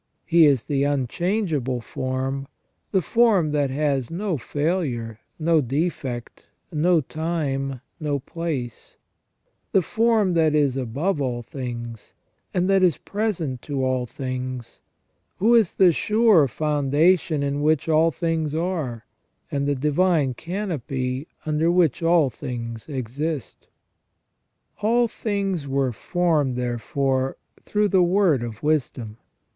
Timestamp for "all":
11.21-11.43, 13.85-14.07, 17.87-18.09, 22.01-22.31, 24.81-25.07